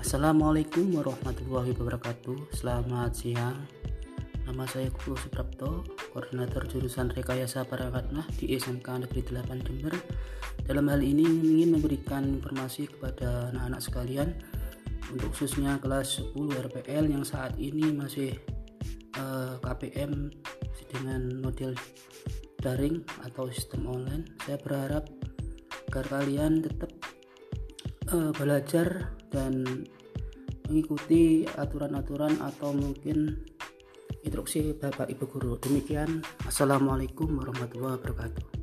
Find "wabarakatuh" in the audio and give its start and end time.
1.76-2.56, 37.98-38.59